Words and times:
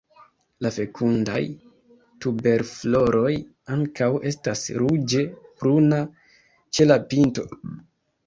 La 0.65 0.69
fekundaj 0.75 1.41
tuberfloroj 2.25 3.35
ankaŭ 3.75 4.09
estas 4.31 4.65
ruĝe 4.83 5.21
bruna 5.61 5.99
ĉe 6.79 6.89
la 6.91 6.97
pinto. 7.13 7.47